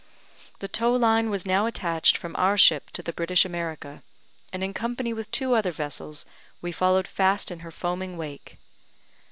[0.57, 4.01] The tow line was now attached from our ship to the British America,
[4.51, 6.25] and in company with two other vessels,
[6.59, 8.57] we followed fast in her foaming wake.